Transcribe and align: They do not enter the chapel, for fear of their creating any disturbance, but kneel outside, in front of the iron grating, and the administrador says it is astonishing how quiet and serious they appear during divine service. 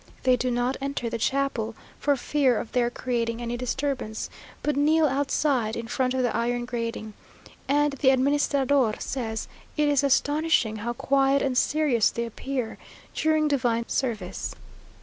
They 0.23 0.35
do 0.35 0.49
not 0.49 0.77
enter 0.81 1.11
the 1.11 1.19
chapel, 1.19 1.75
for 1.99 2.15
fear 2.15 2.59
of 2.59 2.71
their 2.71 2.89
creating 2.89 3.39
any 3.39 3.55
disturbance, 3.55 4.31
but 4.63 4.75
kneel 4.75 5.05
outside, 5.05 5.75
in 5.75 5.87
front 5.87 6.15
of 6.15 6.23
the 6.23 6.35
iron 6.35 6.65
grating, 6.65 7.13
and 7.67 7.93
the 7.93 8.09
administrador 8.09 8.95
says 8.97 9.47
it 9.77 9.87
is 9.87 10.03
astonishing 10.03 10.77
how 10.77 10.93
quiet 10.93 11.43
and 11.43 11.55
serious 11.55 12.09
they 12.09 12.25
appear 12.25 12.79
during 13.13 13.47
divine 13.47 13.87
service. 13.89 14.55